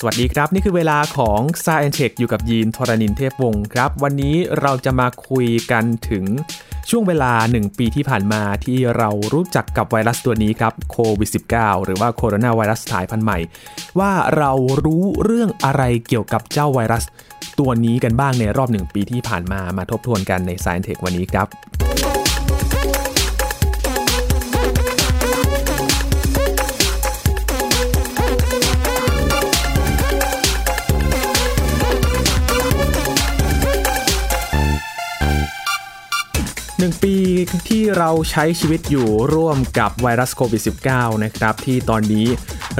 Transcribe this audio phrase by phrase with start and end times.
[0.00, 6.24] สวัสดีครับ นี่คือเวลาของ s าย e n t e c h อยู่กับยีนทรณินเทพวงศ์ครับ วันนี้เราจะมาคุยกันถึง
[6.90, 13.38] ช่วงเวลา 1 ปีที่ผ่านมาที่เรารู้จักกับไวรัสตัวนี้ครับโควิด -19 หรือว่าโคโรนาไวรัสสายพันธุ์ใหม่
[13.98, 14.52] ว่าเรา
[14.84, 17.04] รู้เรื่องอะไรเกี่ยวกับเจ้าไวรัส
[17.58, 21.87] ตัวนี้กันบ้างในรอบ 1 ปีที่ผ่านมามาทบทวนกันใน s าย e n t e c h วันนี้ครับ
[36.80, 37.16] หนึ่งปี
[37.68, 42.26] ที่เราใช้ชีวิตอยู่ร่วมกับไวรัสโควิด -19 นะครับ ที่ตอนนี้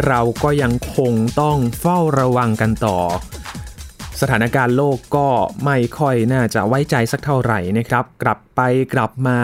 [0.07, 2.99] เราก็ยังคงต้องเฝ้าระวังกันต่อ
[4.21, 5.29] สถานการณ์โลกก็
[5.65, 8.61] ไม่ค่อยน่าจะไว้ใจสักเท่าไหร่นะครับ กลับไป
[8.95, 9.39] กลับมา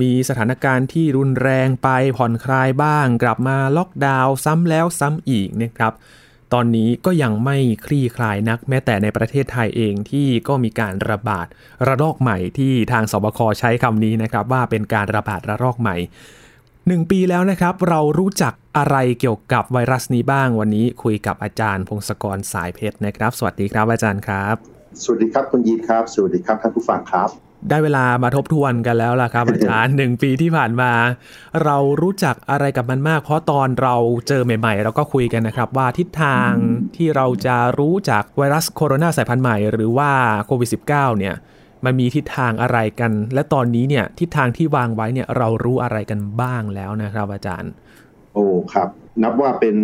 [0.00, 5.92] มีสถานการณ์ที่รุนแรงไปผ่อนคลายบ้าง กลับมาล็อกดาวน์ซ้ำแล้วซ้ำอีกนะครับ
[6.54, 11.46] ตอนนี้ก็ยังไม่คลี่คลายนัก แม้แต่ในประเทศไทยเองที่ก็มีการระบาด
[11.86, 15.96] ระลอกใหม่ที่ทางสบคใช้คำนี้นะครับว่าเป็นการระบาดระลอกใหม่
[16.86, 24.56] หนึ่งปีแล้วนะครับเรารู้จักอะไรเกี่ยวกับไวรัสนี้บ้างวันนี้คุยกับอาจารย์พงศกรสายเพชรนะครับ สวัสดีครับอาจารย์ครับ
[25.02, 30.92] สวัสดีครับคุณยีนครับ สวัสดีครับท่านผู้ฟังครับ ได้เวลามาทบทวนกันแล้วล่ะครับอาจารย์หนึ่งปีที่ผ่านมา
[31.64, 33.96] เรารู้จักอะไรกับมันมาก เพราะตอนเรา
[34.28, 36.50] เจอใหม่ ๆ เราก็คุยกันนะครับ ว่าทิศทาง
[36.96, 40.10] ที่เราจะรู้จากไวรัสโคโรนาสายพันธุ์ใหม่ หรือว่า
[40.46, 41.34] โควิด -19 เนี่ย
[41.84, 47.72] มันมีทิศทางอะไรกัน และตอนนี้เนี่ยทิศทางที่วางไว้เนี่ยเรารู้อะไรกันบ้างแล้วนะครับอาจารย์
[48.34, 48.88] โอ้ครับ
[49.22, 49.76] นับว่าเป็น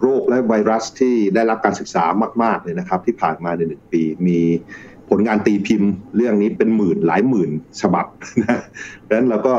[0.00, 2.04] โรคและไวรัสที่ได้รับการศึกษา
[2.42, 4.40] มาก ๆเลยนะครับ ที่ผ่านมาในหนึ่งปีมี
[5.10, 8.06] ผลงานตีพิมพ์ เรื่องนี้เป็นหมื่นหลายหมื่นฉบับ
[8.42, 8.60] นะ
[9.06, 9.54] ดังนั้นเราก็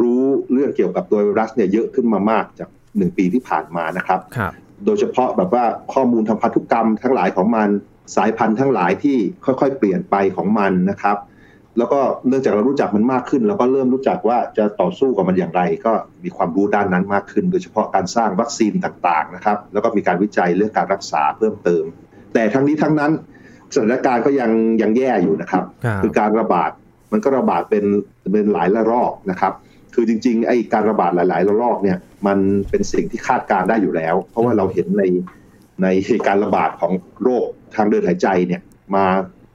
[0.00, 4.52] รู้เรื่องเกี่ยวกับตัวไวรัสเนี่ยเยอะขึ้นมามากจากหนึ่งปีที่ผ่านมานะครับครับ
[4.84, 7.68] โดยเฉพาะแบบว่าข้อมูลทางพันธุกรรมทั้งหลายของมัน
[8.16, 11.16] สายพันธุ์ทั้งหลายที่ค่อยๆ เปลี่ยนไปของมันนะครับ
[11.78, 15.92] แล้วก็เนื่องจากเรารู้จักมันมากขึ้นเราก็เริ่มรู้จักว่าจะต่อสู้กับมันอย่างไร ก็
[16.24, 21.84] มีความรู้ด้านนั้นมากขึ้น โดยเฉพาะการสร้างวัคซีนต่างๆนะครับ แล้วก็มีการวิจัยเรื่องการรักษาเพิ่มเติม
[22.34, 23.12] แต่ทั้งนี้ทั้งนั้น
[23.74, 24.50] สถานการณ์ก็ยัง
[24.82, 25.64] ยังแย่อยู่นะครับ
[26.02, 26.70] คือการระบาด
[27.12, 27.84] มันก็ระบาดเป็น
[28.32, 29.52] เป็นหลายระลอกนะครับ
[29.94, 32.38] คือจริงๆไอ้การระบาดหลายๆระลอกเนี่ยมัน
[32.70, 35.02] เป็นสิ่งที่คาดการได้อยู่แล้ว เพราะว่าเราเห็นใน
[35.82, 35.86] ใน
[36.26, 37.46] การระบาดของโรค
[37.76, 38.62] ทางเดินหายใจเนี่ย
[38.94, 39.04] มา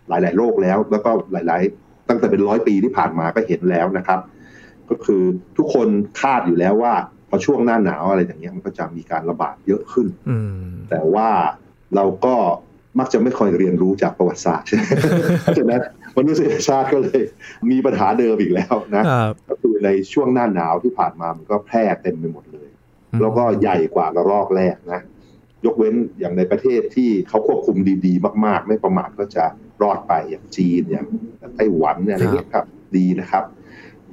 [0.09, 4.19] หลายๆโรคแล้ว แล้วก็หลาย ๆ ตั้งแต่เป็นร้อยปีที่ผ่านมาก็เห็นแล้วนะครับ
[4.89, 5.23] ก็คือ
[5.57, 5.87] ทุกคน
[6.21, 6.93] คาดอยู่แล้วว่า
[7.29, 10.07] พอช่วงหน้าหนาวอะไรอย่างเงี้ยมันก็จะมีการระบาดเยอะขึ้น
[10.89, 11.29] แต่ว่า
[11.95, 12.35] เราก็
[12.99, 14.67] มักจะไม่ค่อยเรียนรู้จากประวัติศาสตร์
[15.41, 15.81] เพราะฉะนั้น
[16.17, 17.21] มนุษยชาติก็เลย
[17.71, 19.03] มีปัญหาเดิมอีกแล้วนะ
[19.49, 22.69] ก็คือในช่วงหน้าหนาวที่ผ่านมามันก็แพร่เต็มไปหมดเลย
[23.21, 25.01] แล้วก็ใหญ่กว่าระลอกแรกนะ
[25.65, 29.45] ยกเว้นอย่างในประเทศที่เขาควบคุมดีๆ มาก ๆ ไม่ประมาทก็จะ
[29.81, 31.07] รอดไปอย่างจีนอย่าง
[31.55, 32.65] ไต้หวันเนี่ยอะไรเงี้ยครับ
[32.97, 33.43] ดีนะครับ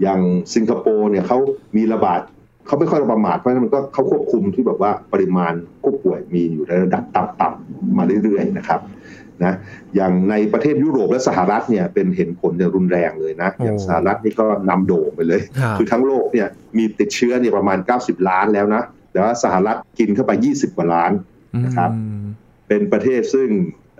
[0.02, 0.20] อย่าง
[0.54, 1.38] สิงคโปร์เนี่ยเขา
[1.76, 2.20] มีระบาด
[2.68, 5.52] เขาไม่ค่อยประมาทเพราะฉะนั้นมันก็เขาควบคุมที่แบบว่าปริมาณ
[5.82, 8.80] ผู้ป่วยมีอยู่ในระดับต่ำๆมาเรื่อยๆนะครับ
[9.44, 9.54] นะ
[9.96, 15.40] อย่างในประเทศยุโรปและสหรัฐเนี่ยเป็นเห็นผลอย่างรุนแรงเลยนะอย่างสหรัฐนี่ก็นำโด่งไปเลย
[15.78, 16.48] คือทั้งโลกเนี่ย
[16.78, 21.12] มีติดเชื้อเนี่ยประมาณ 90 ล้านแล้วนะแต่ว่าสหรัฐกินเข้าไป 20 กว่าล้าน
[21.64, 21.90] นะครับ
[22.68, 23.48] เป็นประเทศซึ่ง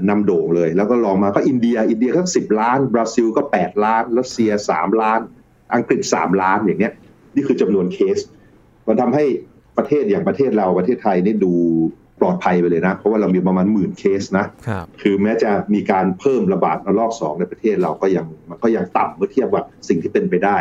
[0.09, 5.21] นำโด่งเลย แล้วก็ลองมาก็อินเดีย อินเดียก็สิบล้าน บราซิลก็ 8 ล้านรัสเซีย 3 ล้าน
[5.75, 6.93] อังกฤษ 3 ล้านอย่างเงี้ย
[7.35, 8.19] นี่คือจำนวนเคส
[8.89, 9.25] มันทำให้
[9.79, 11.53] ประเทศอย่างประเทศเราประเทศไทยนี่ดู
[12.21, 14.71] ปลอดภัยไปเลยนะ เพราะว่าเรามีประมาณหมื่นเคสนะค
[15.03, 20.57] คือแม้จะมีการเพิ่มระบาดระลอกสองในประเทศเราก็ยังมันก็ยังต่ำเมื่อเทียบกับสิ่งที่เป็นไปได้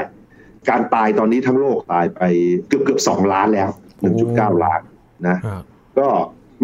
[0.70, 2.22] การตายตอนนี้ทั้งโลกตายไป
[2.68, 3.70] เกือบเกือบสองล้านแล้ว
[4.02, 4.82] หนึ่งจุดเก้าล้าน
[5.28, 5.38] นะ
[6.00, 6.08] ก็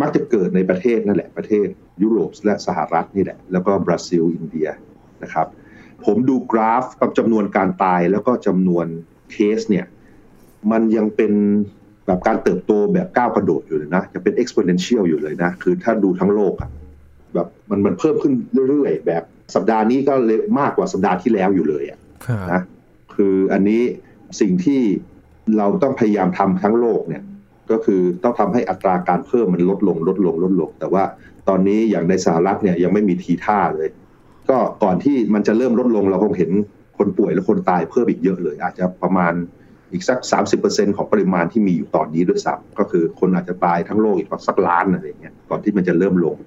[0.02, 1.68] มักจะเกิดในประเทศนั่นแหละประเทศ
[2.02, 4.68] ยุโรปและสหรัฐนี่แหละ แล้วก็บราซิลอินเดีย
[5.24, 5.48] นะครับ
[6.06, 8.86] ผมดูกราฟกับจำนวนการตายแล้วก็จำนวน
[9.32, 9.86] เคสเนี่ย
[10.72, 11.34] มันยังเป็น
[12.08, 16.70] แบบการเติบโตแบบก้าวกระโดดอยู่เลยนะยังเป็น exponential อยู่เลยนะ คือถ้าดูทั้งโลกอะ
[17.34, 18.34] แบบมันมันเพิ่มขึ้น
[18.70, 19.24] เรื่อยๆ แบบ
[19.56, 22.00] สัปดาห์นี้ก็เลยมากกว่าสัปดาห์ที่แล้วอยู่เลยอะ
[22.52, 22.62] นะ
[23.16, 23.82] คืออันนี้
[24.40, 24.82] สิ่งที่
[25.58, 27.24] เราต้องพยายามทำทั้งโลกเนี่ย
[27.72, 31.04] ก็คือต้องทำให้อัตราการเพิ่มมันลดลงลดลงลดลง แต่ว่า
[31.50, 33.90] ตอนนี้อย่างในสหรัฐเนี่ยยังไม่มีทีท่าเลย
[34.50, 36.52] ก็ก่อนที่มันจะเริ่มลดลงเราคงเห็น
[36.98, 39.34] คนป่วยและคนตายเพิ่มอีกเยอะเลย อาจจะประมาณ
[39.94, 40.20] อีกสัก
[40.60, 46.38] 30%ของปริมาณที่มีอยู่ตอนนี้ด้วยซ้ำก็คือคนอาจจะตายทั้งโลกอีกสักล้านอะไรเงี้ยก่อนที่มันจะเริ่มลง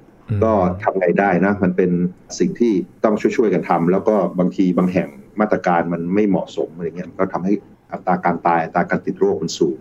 [0.44, 0.52] ก็
[0.82, 1.90] ทำไงได้นะ มันเป็น
[2.38, 2.72] สิ่งที่
[3.04, 5.08] ต้องช่วยๆกันทำแล้วก็บางทีบางแห่ง
[5.40, 7.52] มาตรการมันไม่เหมาะสมอะไรเงี้ยก็ทำให้
[7.93, 9.78] อัตราการตายอัตราการติดโรคมันสูง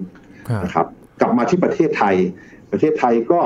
[0.64, 0.86] นะครับ
[1.20, 2.16] กลับมาที่ประเทศไทย
[2.72, 3.42] ประเทศไทยก็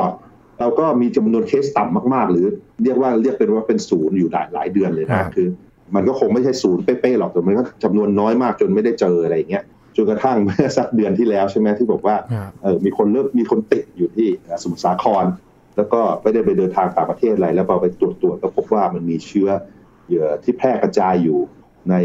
[0.59, 2.47] เราก็มีจำนวนเคสต่ำมาก ๆ หรือ
[2.83, 5.47] เรียกว่าเรียกเป็นว่าเป็นศูนย์อยู่หลายหลายเดือนเลยนะคือ
[5.95, 9.63] มันก็คงไม่ใช่ศูนย์เป๊ะๆหรอกแต่มันก็จำนวนน้อยมากจนไม่ได้เจออะไรอย่างเงี้ย
[9.99, 12.15] จนกระทั่งเมื่อสักเดือนที่แล้วใช่ไหมที่บอกว่า
[12.61, 14.27] เออมีคนเริ่มมีคนติดอยู่ที่
[14.63, 15.25] สมุทรสาคร
[15.77, 19.49] แล้วก็ไม่ได้ไปเดินทางต่างประเทศอะไร แล้วพอไปตรวจตรวจก็พบว่ามันมีเชื้อ
[20.11, 21.39] เยอะที่แพร่กระจายอยู่
[21.89, 21.95] ใน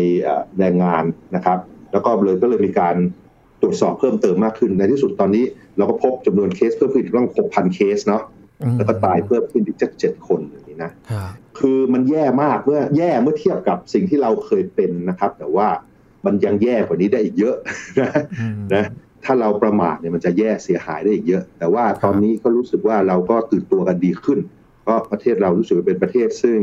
[0.59, 1.05] แรงงาน
[1.37, 1.59] นะครับ
[1.93, 2.97] แล้วก็เลยก็เลยมีการ
[3.63, 5.45] ตรวจสอบเพิ่มเติมมากขึ้นในที่สุดตอนนี้
[5.77, 8.23] เราก็พบจำนวนเคสเพิ่มขึ้นอีกตั้งหกพันเคสเนาะ
[8.77, 10.91] แล้วก็ตายเพิ่มขึ้นอีกเจ็ดคนอย่างนี้นะ
[11.59, 15.69] คือมันแย่มากเมื่อแย่เมื่อเทียบกับสิ่งที่เราเคยเป็นนะครับ แต่ว่า
[16.27, 17.57] มันยังแย่กว่านี้ได้อีกเยอะ
[18.01, 18.11] นะ
[18.75, 18.85] นะ
[19.25, 24.39] ถ้าเราประมาทเนี่ยมันจะแย่เสียหายได้อีกเยอะ แต่ว่าตอนนี้ก็รู้สึกว่าเราก็ตื่นตัวกันดีขึ้น
[24.83, 26.61] เพราะประเทศเรารู้สึกเป็นประเทศซึ่ง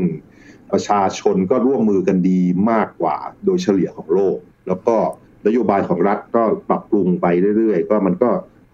[0.72, 2.42] ประชาชนก็ร่วมมือกันดี
[2.72, 4.38] มากกว่าโดยเฉลี่ยของโลก
[4.68, 4.96] แล้วก็
[5.48, 7.25] นโยบายของรัฐก็ปรับปรุงไป
[7.58, 8.30] เรื่อย ๆ ก็มันก็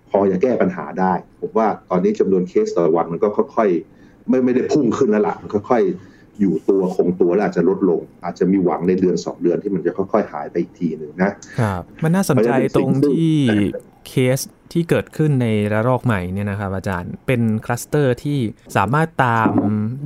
[0.10, 13.36] พอจะแก้ปัญหาได้ ผมว่าตอนนี้จำนวนเคสต่อวันมันก็ค่อยๆไม่ไม่ได้พุ่งขึ้นแล้วล่ะมันค่อยๆ อยู่ตัวคงตัวแล้วอาจจะลดลง อาจจะมีหวังในเดือนสองเดือนที่มันจะค่อยๆหายไปอีกทีหนึ่งนะครับมันน่าสนใจตรงที่
[14.08, 14.40] เคส
[14.74, 18.40] ที่เกิดขึ้นในระลอกใหม่เนี่ยนะครับ อาจารย์เป็นคลัสเตอร์ที่
[18.78, 19.52] สามารถตาม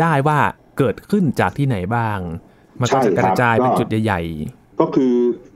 [0.02, 0.40] ได้ว่า
[0.78, 2.20] เกิดขึ้นจากที่ไหนบ้าง
[2.82, 5.14] มันก็จะกระจายเป็นจุดใหญ่ ๆ ก็คือ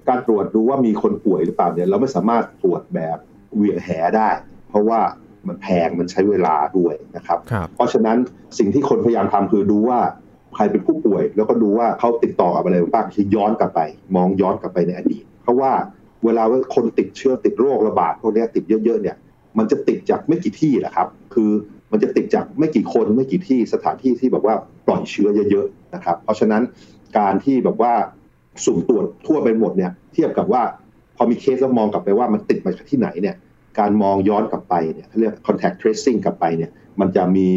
[0.07, 3.18] การตรวจดูว่ามีคนป่วยหรือเปล่าเนี่ยเราไม่สามารถตรวจแบบ
[3.56, 4.30] เวียงแหได้
[4.69, 5.00] เพราะว่า
[5.48, 7.39] มันแพงมันใช้เวลาด้วยนะครับ
[7.75, 8.18] เพราะฉะนั้น
[8.57, 10.00] สิ่งที่คนพยายามทำคือดูว่า
[10.55, 13.81] ใครเป็นผู้ป่วย แล้วก็ดูว่าเขาติดต่อกับอะไรบ้างคือย้อนกลับไป
[14.15, 15.71] มองย้อนกลับไปในอดีต เพราะว่า
[16.25, 19.15] เวลาว่าคนติดเชื้อติดโรคระบาดพวกนี้ติดเยอะๆเนี่ย
[19.57, 21.51] มันจะติดจากไม่กี่ที่แหละครับ คือ
[21.91, 24.55] มันจะติดจากไม่กี่คนไม่กี่ที่สถานที่ที่แบบว่า
[24.87, 26.61] ปล่อยเชื้อเยอะๆนะครับ เพราะฉะนั้น
[27.17, 27.93] การที่แบบว่า
[28.65, 30.61] สุ่มตรวจทั่วไปหมดเนี่ยเทียบกับว่า
[31.15, 33.35] พอมีเคสแล้วมองกลับไปว่ามันติดมาจากที่ไหนเนี่ย
[33.79, 37.49] การมองย้อนกลับไปเนี่ยเขาเรียก contact tracing กลับไปเนี่ยมันจะมี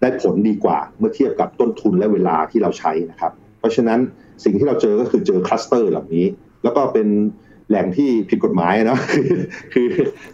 [0.00, 3.98] ได้ผลดีกว่าเมื่อเทียบกับต้นทุนและเวลาที่เราใช้นะครับ เพราะฉะนั้น
[4.44, 6.26] สิ่งที่เราเจอก็คือเจอคลัสเตอร์เหล่านี้
[6.62, 7.08] แล้วก็เป็น
[7.68, 9.00] แหล่งที่ผิดกฎหมายเนาะ
[9.74, 9.88] คือ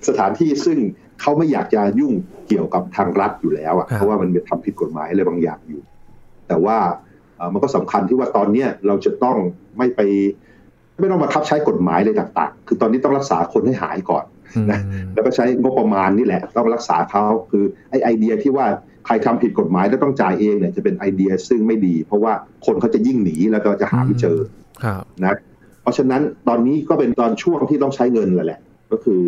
[0.09, 0.79] สถานที่ซึ่ง
[1.21, 2.13] เขาไม่อยากจะยุ่ง
[2.49, 5.83] เกี่ยวกับทางรัฐอยู่แล้วอะเพราะว่ามันทำผิดกฎหมายอะไรบางอย่างอยู่
[6.49, 6.79] แต่ว่า
[7.53, 9.37] มันก็สำคัญที่ว่าตอนเนี้ยเราจะต้อง
[9.79, 10.01] ไม่ไป
[10.99, 14.25] ไม่ต้องมาคับใช้กฎหมายเลยต่าง ๆ คือตอนนี้ต้องรักษาคนให้หายก่อน
[14.71, 14.81] นะ
[15.15, 18.67] แล้วก็ใช้งบประมาณนี่แหละ ต้องรักษาเขาคือไอ้ไอเดียที่ว่า
[19.07, 22.33] ใครทำผิดกฎหมายแล้วต้องจ่ายเองเนี่ยจะเป็นไอเดียซึ่งไม่ดี เพราะว่า
[22.67, 24.39] คนเขาจะยิ่งหนีแล้วก็จะหาไม่เจอ
[25.25, 25.37] นะ
[25.83, 28.61] เพราะฉะนั้นตอนนี้ก็เป็นตอนช่วงที่ต้องใช้เงินแหละ
[28.91, 29.23] ก็คือ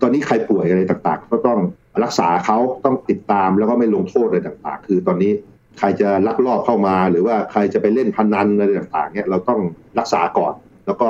[0.00, 1.58] ตอนนี้ใครป่วยอะไรต่างๆ ก็ต้อง
[2.04, 5.32] รักษาเขาต้องติดตามแล้วก็ไม่ลงโทษอะไรต่างๆ คือตอนนี้
[5.78, 9.60] ใครจะลักลอบเข้ามา หรือว่าใครจะไปเล่นพนันอะไรต่างๆเนี่ยเราต้อง
[9.98, 10.54] รักษาก่อน
[10.86, 11.08] แล้วก็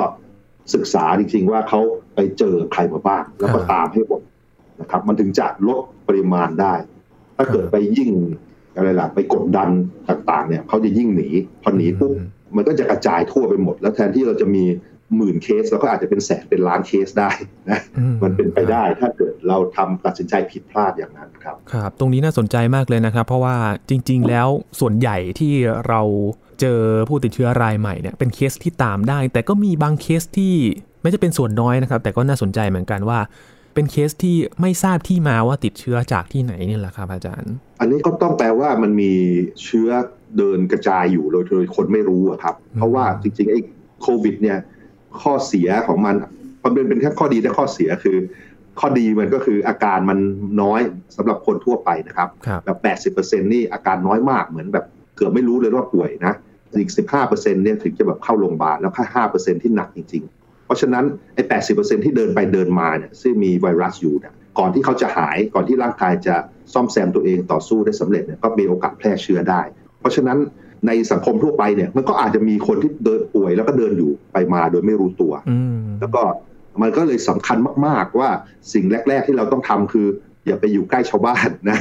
[0.73, 1.81] ศึกษาจริงๆว่าเขา
[2.15, 4.21] ไปเจอใครมาบ้าง แล้วก็ตามให้หมด
[4.81, 6.73] นะครับ มันถึงจะลดปริมาณได้
[7.37, 8.11] ถ้าเกิดไปยิ่ง
[8.75, 9.69] อะไรล่ะไปกดดัน
[10.09, 11.27] ต่าง ๆ เนี่ยเขาจะยิ่งหนี
[11.63, 12.13] พอหนีปุ๊บ
[12.55, 14.63] มันก็จะกระจายทั่วไปหมด แล้วแทนที่เราจะมี
[15.15, 17.31] หมื่นเคสเราก็อาจจะเป็นแสนเป็นล้านเคสได้
[17.69, 17.79] นะ
[18.23, 23.55] มันเป็นไปได้ถ้าเกิดเราทำตัดสินใจผิดพลาดอย่างนั้นครับครับ ตรงนี้น่าสนใจมากเลยนะครับ เพราะว่า
[23.89, 24.47] จริง ๆ แล้ว
[24.79, 25.53] ส่วนใหญ่ที่
[25.87, 26.01] เรา
[26.61, 26.79] เจอ
[27.09, 30.53] ผู้ติดเชื้อรายใหม่เนี่ยเป็นเคสที่ตามได้ แต่ก็มีบางเคสที่
[31.01, 33.19] ไม่จะเป็นส่วนน้อยนะครับ แต่ก็น่าสนใจเหมือนกันว่า
[33.75, 39.11] เป็นเคสที่ไม่ทราบที่มาว่าติดเชื้อจากที่ไหนนี่แหละครับอาจารย์ อันนี้ก็ต้องแปลว่ามันมี
[39.63, 39.89] เชื้อ
[40.37, 43.59] เดินกระจายอยู่โดยโดยคนไม่รู้ครับ เพราะว่าจริงๆไอ้
[44.01, 44.57] โควิด เนี่ย
[45.21, 46.15] ข้อเสียของมัน
[46.63, 48.17] มันเป็นเป็นแค่ข้อดีและข้อเสียคือ
[48.79, 50.19] ข้อดีมันก็คืออาการมัน
[50.61, 50.81] น้อย
[51.17, 52.29] สำหรับคนทั่วไปนะครับ
[52.65, 56.33] แบบแปดสิบเปอร์เซ็นนี่อาการน้อยมากเหมือนแบบเกือบไม่รู้เลยว่าป่วยนะ
[56.79, 61.05] อีกสิบห้าเปอร์เซ็นเนี่ยถึงจะแบบเข้าโรงพยาบาลแล้วแค่ห้าเปอร์เซ็นที่หนักจริงๆ เพราะฉะนั้น
[61.35, 66.35] ไอ้แปดสิบเปอร์เซ็นที่เดินไปเดินมาเนี่ยซึ่งมีไวรัสอยู่เนี่ยก่อนที่เขาจะหายก่อนที่ร่างกายจะ
[66.73, 69.61] ซ่อมแซมตัวเองต่อสู้ได้สำเร็จเนี่ยก็มีโอกาสแพร่เชื้อได้
[69.99, 70.37] เพราะฉะนั้น
[70.87, 75.33] ในสังคมทั่วไปเนี่ยมันก็อาจจะมีคนที่เดินป่วยแล้วก็เดินอยู่ไปมาโดยไม่รู้ตัว
[75.99, 76.21] แล้วก็
[76.81, 77.57] มันก็เลยสำคัญ
[77.87, 78.29] มาก ๆ ว่า
[78.73, 80.07] สิ่งแรก ๆ ที่เราต้องทำคือ
[80.45, 81.77] อย่าไปอยู่ใกล้ชาวบ้านนะ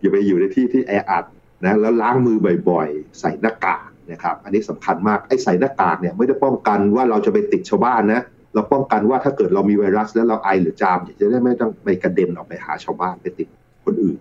[0.00, 1.24] อย่าไปอยู่ในที่ที่แออัด
[1.64, 2.38] นะแล้วล้างมือ
[2.70, 8.22] บ่อย ๆ ใส่หน้ากาก นะครับอันนี้สำคัญมากไอ้ใส่หน้ากากเนี่ยไม่ได้ป้องกันว่าเราจะไปติดชาวบ้านนะ
[8.54, 13.48] เราป้องกันว่าถ้าเกิดเรามีไวรัสแล้วเราไอหรือจามจะได้ไม่ต้องไปกระเด็นออกไปหาชาวบ้านไปติด
[13.84, 14.18] คนอื่น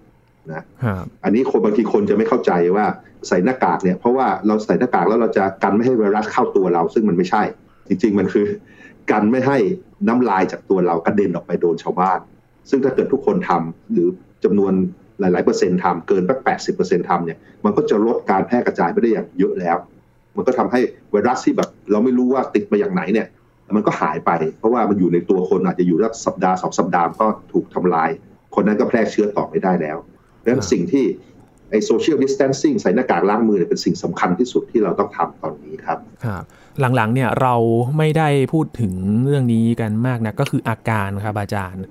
[0.51, 0.63] นะ
[1.23, 2.85] อันนี้คนบางทีคนจะไม่เข้าใจว่า
[3.27, 7.43] ใส่หน้ากากเนี่ยเพราะว่าเราใส่หน้ากากแล้วเราจะกันไม่ให้ไวรัสเข้าตัวเรา ซึ่งมันไม่ใช่
[7.87, 8.45] จริง ๆ มันคือ
[9.11, 9.57] กันไม่ให้
[10.07, 12.19] น้ำลายจากตัวเรากระเด็นออกไปโดนชาวบ้าน
[12.69, 14.07] ซึ่งถ้าเกิดทุกคนทำหรือ
[14.43, 14.73] จำนวน
[15.19, 19.77] หลาย ๆ เปอร์เซ็นต์ทำเกินสักแปดสิบเปอร์เซ็นต์ทำเนี่ยมันก็จะลดการแพร่กระจายไปได้อย่างเยอะแล้ว
[20.35, 20.79] มันก็ทำให้
[21.11, 23.27] ไวรัสที่แบบเราไม่รู้ว่าติดมาอย่างไหนเนี่ย
[23.75, 28.09] มันก็หายไป เพราะว่ามันอยู่ในตัวคนอาจจะอยู่สักสัปดาห์สองสัปดาห์ก็ถูกทำลาย
[28.55, 29.97] คนนั้นก็แพร่เชื้อต่อไม่ได้แล้ว
[30.43, 31.05] ดังนั้นสิ่งที่
[31.69, 36.43] ไอ้โซเชียลดิส a ทนซิ่งใส่หน้ากากล้างมือเนี่ยเป็นสิ่งสำคัญที่สุดที่เราต้องทำตอนนี้ครับครับ
[36.95, 37.55] หลังๆเนี่ยเรา
[37.97, 38.93] ไม่ได้พูดถึง
[39.23, 41.83] เรื่องนี้กันมากนะก็คืออาการครับอาจารย์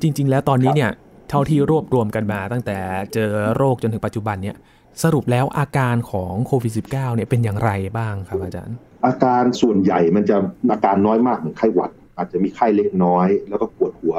[0.00, 0.90] จริง ๆ แล้วตอนนี้เนี่ย
[1.30, 2.78] เท่าที่รวบรวมกันมาตั้งแต่
[3.14, 4.56] เจอโรคจนถึงปัจจุบันเนี่ย
[5.02, 10.36] สรุปแล้วอาการของโควิด -19 เนี่ยเป็นอย่างไรบ้างครับอาจารย์ อาการส่วนใหญ่มันจะ
[10.72, 14.16] อาการน้อยมากเหมือนไข้หวัด อาจจะมีไข้เล็กน้อย แล้วก็ปวดหัว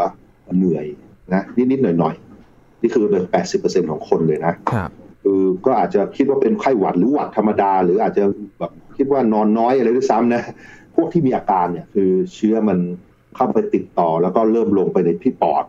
[0.58, 0.86] เหนื่อย
[1.34, 4.54] นะนิดๆหน่อยๆ นี่คือเป็นแปดสิบเปอร์เซ็นของคนเลยนะ
[5.24, 8.24] คือก็อาจจะคิดว่าเป็นไข้หวัดหรือหวัดธรรมดา หรืออาจจะ
[8.60, 10.44] แบบคิดว่านอนน้อยอะไรด้วยซ้ำนะ
[10.96, 12.78] พวกที่มีอาการเนี่ยคือเชื้อมัน
[13.36, 15.66] เข้าไปติดต่อแล้วก็เริ่มลงไปในที่ปอด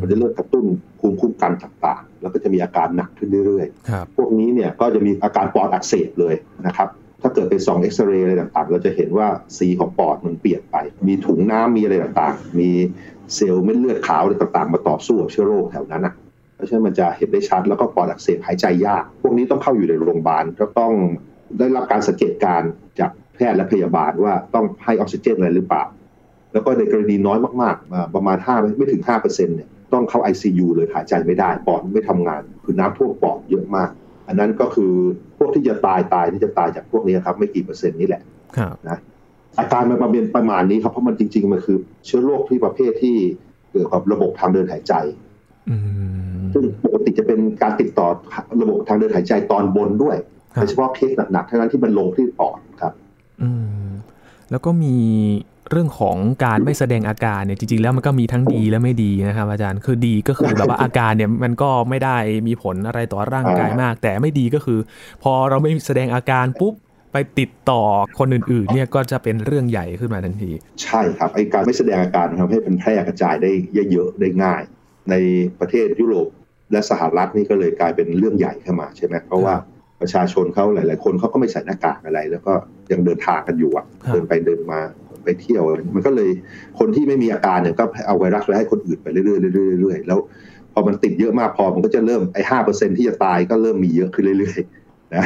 [0.00, 0.64] มันจะเริ่มกระตุ้น
[1.00, 6.34] ภูมิคุ้มกันต่างๆ แล้วก็จะมีอาการหนักขึ้นเรื่อยๆ พวกนี้เนี่ยก็จะมีอาการปอดอักเสบเลย
[6.66, 6.88] นะครับ
[7.22, 10.76] ถ้าเกิดไปส่องเอ็กซเรย์อะไรต่างๆ เราจะเห็นว่าสีของปอดมันเปลี่ยนไป
[11.08, 12.70] มีถุงน้ำมีอะไรต่างๆ มี
[13.34, 16.14] เซลล์เม็ดเลือดขาวอะไรต่างๆ มาต่อสู้กับเชื้อโรคแถวนั้นอะ
[16.54, 20.92] เพราะฉะนั้นมันจะเห็นได้ชัดแล้วก็ปอดอักเสบหายใจยาก พวกนี้ต้องเข้าอยู่ในโรงพยาบาลก็ต้อง
[21.58, 22.62] ได้รับการสังเกตการ
[23.00, 25.82] จากแพทย์และพยาบาลว่าต้องให้ออกซิเจนอะไรหรือเปล่า
[26.52, 33.90] แล้วก็ในกรณีน้อยมากๆ ประมาณ 5 ไม่ถึง5%เนี่ยต้องเข้า ICU เลยหายใจไม่ได้ปอดไม่ทำงาน คือน้ำท่วมปอดเยอะมาก
[34.28, 34.92] อันนั้นก็คือ
[35.38, 38.22] พวกที่จะตายตายที่จะตายจากพวกนี้ครับ ไม่กี่เปอร์เซ็นต์นี่แหละ
[38.88, 38.98] นะ
[39.58, 43.16] อาการมันประเมินประมาณนี้ครับเพราะมันจริง ๆ มันคือ เชื้อโรคที่ประเภทที่
[43.70, 44.94] เกี่ยวกับระบบทางเดินหายใจ
[46.52, 48.08] ซึ่งปกติจะเป็นการติดต่อ
[48.62, 50.16] ระบบทางเดินหายใจตอนบนด้วย
[50.54, 52.92] โดยเฉพาะเคสหนักๆเท่านั้นที่มันลงที่ปอดครับ
[53.42, 53.50] อื
[53.84, 53.88] ม
[54.50, 54.94] แล้วก็มี
[55.70, 64.78] เรื่องของการไม่แสดงอาการเนี่ยจริงๆแล้วมันก็มีทั้งดีและไม่ดีนะครับ อาจารย์คือดีก็คือแบบว่าอาการเนี่ยมันก็ไม่ได้มีผลอะไรต่อร่างกายมาก แต่ไม่ดีก็คือ
[65.22, 66.74] พอเราไม่แสดงอาการปุ๊บ
[67.12, 67.82] ไปติดต่อ
[68.18, 70.50] คนอื่นๆเนี่ยก็จะเป็นเรื่องใหญ่ขึ้นมาทันที
[70.82, 73.50] ใช่ครับไอการไม่แสดงอาการทำให้เป็นแพร่กระจายได้
[73.90, 74.62] เยอะๆได้ง่าย
[75.10, 75.14] ใน
[75.60, 76.28] ประเทศยุโรป
[76.72, 79.54] และสหรัฐนี่ก็เลยกลายเป็นเรื่องใหญ่ขึ้นมาใช่ไหมเพราะว่า
[80.00, 82.52] ประชาชนเขาหลาย ๆ คนเขาก็ไม่ใส่หน้ากากอะไร แล้วก็
[82.92, 84.80] ยังเดินทางกันอยู่อะเดินไปเดินมา
[85.24, 85.62] ไปเที่ยว
[85.94, 86.30] มันก็เลย
[86.78, 90.18] คนที่ไม่มีอาการเนี่ยก็เอาไวรัสไปให้คนอื่นไปเรื่อยๆเรื่อยๆเรื่อยๆแล้ว
[90.72, 95.24] พอมันติดเยอะมากพอมันก็จะเริ่มไอ้ห้าเปอร์เซ็นที่จะตายก็เริ่มมีเยอะขึ้นเรื่อยๆนะ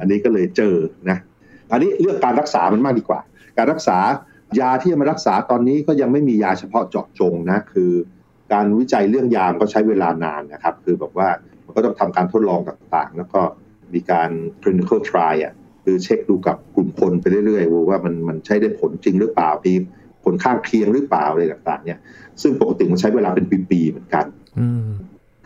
[0.00, 0.74] อันนี้ก็เลยเจอ
[1.10, 1.18] นะ
[1.72, 3.20] อันนี้เรื่องการรักษามันมากดีกว่า
[3.58, 3.98] การรักษา
[4.60, 7.90] ยาที่จะมารักษาตอนนี้ก็ยังไม่มียาเฉพาะเจาะจงนะคือ
[8.52, 11.28] การวิจัยเรื่องยามก็ใช้เวลานานนะครับ คือแบบว่า
[11.64, 13.40] มันก็ต้องทำการทดลองต่างๆ แล้วก็
[13.94, 14.30] มีการ
[14.62, 15.54] clinical trial อะ
[15.88, 19.72] คือเช็คดูกับกลุ่มคนไปเรื่อยๆว่ามันมันใช้ได้ผลจริงหรือเปล่ามี
[20.24, 21.98] ผลข้างเคียงหรือเปล่าอะไรต่างๆ เนี่ย
[22.42, 24.24] ซึ่งปกติมันใช้เวลาเป็นปีๆเหมือนกัน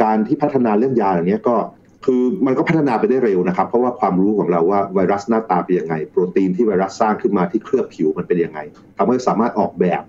[0.03, 1.57] การที่พัฒนาเรื่องยาอย่างนี้ก็
[2.05, 8.59] คือมันก็พัฒนาไปได้เร็วนะครับ เพราะว่าความรู้ของเราว่าไวรัสหน้าตาเป็นยังไง โปรตีนที่ไวรัสสร้างขึ้นมาที่เคลือบผิวมันเป็นยังไง
[8.97, 10.03] ทำให้สามารถออกแบบ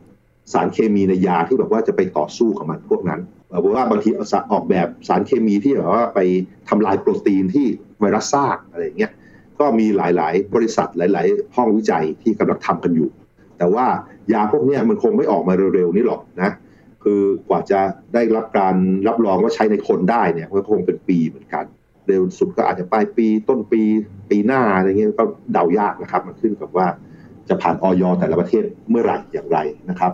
[0.53, 3.21] สารเคมีในยาที่แบบว่าจะไปต่อสู้กับมันพวกนั้น
[3.61, 4.09] เพราะว่าบางที
[4.51, 6.19] ออกแบบสารเคมีที่แบบว่าไป
[6.69, 7.65] ทำลายโปรตีนที่
[7.99, 9.11] ไวรัสสร้างอะไรอย่างเงี้ย
[9.63, 13.09] ก็มีหลาย ๆ บริษัทหลาย ๆ ห้องวิจัยที่กำลังทำกันอยู่
[13.57, 13.85] แต่ว่า
[14.33, 16.51] ยาพวกนี้มันคงไม่ออกมาเร็ว ๆ นี้หรอกนะ
[17.03, 17.79] คือกว่าจะ
[18.13, 18.75] ได้รับการ
[19.07, 21.65] รับรองว่าใช้ในคนได้เนี่ยก็คงเป็นปีเหมือนกัน
[22.07, 23.81] เร็วสุดก็อาจจะปลายปีต้นปี
[24.29, 26.87] ปีหน้าอะไรเงี้ยก็เดายากนะครับ มันขึ้นกับว่า
[27.49, 29.57] จะผ่านออยแต่ละประเทศเมื่อไหร่อย่างไร
[29.89, 30.13] นะครับ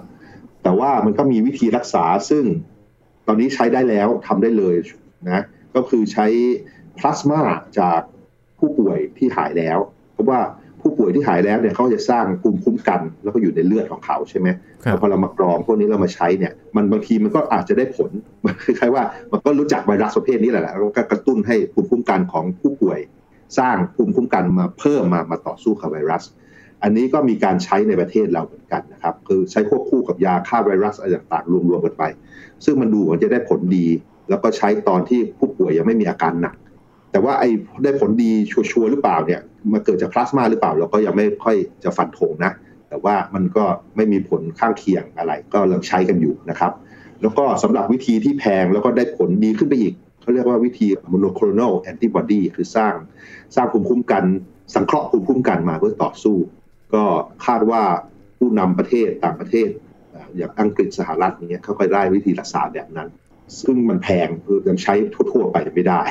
[0.63, 2.43] แต่ว่ามันก็มีวิธีรักษาซึ่ง
[3.27, 4.75] ตอนนี้ใช้ได้แล้วทำได้เลย
[5.27, 5.43] นะ
[5.75, 6.27] ก็คือใช้
[6.97, 7.39] พลาสมา
[7.79, 8.01] จาก
[8.59, 9.77] ผู้ป่วยที่หายแล้ว
[10.13, 10.39] เพราะว่า
[10.81, 14.47] ผู้ป่วยที่หายแล้วเนี่ยเขาจะสร้างภูมิคุ้มกันแล้วก็อยู่ในเลือดของเขาใช่ไหม
[14.81, 18.09] แต่พอเรามากรองพวกนี้เรามาใช้เนี่ย มันบางทีมันก็อาจจะได้ผล
[18.65, 22.99] คล้ายๆว่ามันก็รู้จักไวรัสประเภทนี้แหละแล้วก็กระตุ้นให้ภูมิคุ้มกันของผู้ป่วย
[23.59, 26.23] สร้างภูมิคุ้มกันมาเพิ่มมามาต่อสู้กับไวรัส
[26.83, 32.03] อันนี้ก็มีการใช้ในประเทศเราเหมือนกันนะครับ คือใช้ควบคู่กับยาฆ่าไวรัสอะไรต่างๆรวมๆกันไป
[32.65, 33.87] ซึ่งมันดูมันจะได้ผลดี
[34.29, 36.55] แล้วก็ใช้ตอนที่ผู้ป่วยยังไม่มีอาการหนัก
[37.11, 37.49] แต่ว่าไอ้
[37.83, 42.51] ได้ผลดีชัวร์หรือเปล่าเนี่ยมันเกิดจากพลาสมาหรือเปล่าเราก็ยังไม่ค่อยจะฟันธงนะ
[42.89, 46.71] แต่ว่ามันก็ไม่มีผลข้างเคียงอะไร ก็เราใช้กันอยู่นะครับ
[47.21, 52.93] แล้วก็สำหรับวิธีที่แพงแล้วก็ได้ผลดีขึ้นไปอีกเขาเรียกว่าวิธี monoclonal antibody คือสร้าง
[53.55, 54.23] สร้างภูมิคุ้มกัน
[54.75, 56.37] สังเคราะห์ภูมิคุ้มกันมาเพื่อต่อสู้
[56.93, 57.03] ก็
[57.45, 57.83] คาดว่า
[58.37, 59.69] ผู้นำประเทศต่างประเทศ
[60.37, 63.09] อย่างอังกฤษสหรัฐเนี้ยเขาก็ได้วิธีรักษาแบบนั้น
[63.61, 64.93] ซึ่งมันแพงคือยังใช้
[65.31, 66.01] ทั่วๆไปไม่ได้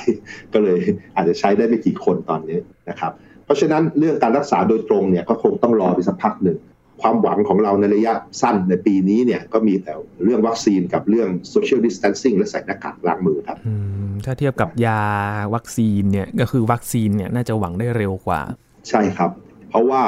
[0.53, 0.79] ก็เลย
[1.17, 2.59] อาจจะใช้ได้ไม่กี่คนตอนนี้
[2.91, 3.13] นะครับ
[3.45, 6.59] เพราะฉะนั้นเรื่องการรักษาโดยตรงเนี่ยก็คงต้องรอไปสักพักหนึ่ง
[7.03, 9.93] ความหวังของเราในระยะสั้นในปีนี้เนี่ยก็มีแต่
[10.25, 13.59] เรื่องวัคซีนกับเรื่อง social distancing และใส่หน้ากากล้างมือครับ
[14.25, 15.03] ถ้าเทียบกับยา
[15.55, 18.41] วัคซีนเนี่ยก็คือวัคซีนเนี่ยน่าจะหวังได้เร็วกว่า
[18.89, 19.31] ใช่ครับ
[19.71, 20.03] เพราะว่า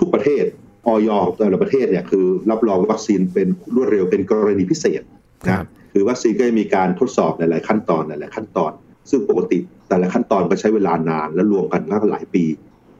[0.00, 0.44] ทุกๆประเทศ
[0.86, 5.02] ออยแต่ละประเทศเนี่ยคือรับรองวัคซีนเป็นรวดเร็วเป็นกรณีพิเศษ
[5.46, 5.66] นะ
[5.98, 8.72] คือวัคซีนก็จะมีการทดสอบหลาย ๆ ขั้นตอนหลาย ๆ ขั้นตอน
[9.10, 12.44] ซึ่งปกติแต่ละขั้นตอนก็ใช้เวลานานและรวมกันก็หลายปี